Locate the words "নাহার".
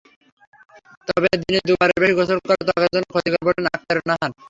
4.09-4.31